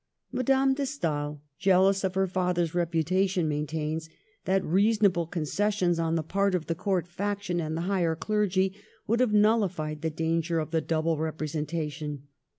[0.31, 4.09] Madame de Stael, jealous of her father's reputation, maintains
[4.45, 8.75] that reasonable concessions on the part of the Court faction and the higher clergy
[9.05, 12.23] would have nullified the danger of the double representation.